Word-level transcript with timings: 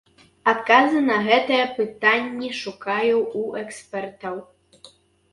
Адказы 0.51 1.01
на 1.09 1.17
гэтыя 1.25 1.65
пытанні 1.75 2.49
шукаю 2.61 3.15
ў 3.39 3.63
экспертаў. 3.67 4.35